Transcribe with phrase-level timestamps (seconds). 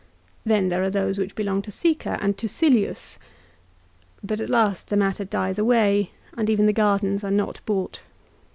[0.43, 3.19] Then there are those which belong to Sica and to Silius!
[4.23, 8.01] But at last the matter dies away, and even the gardens are not bought.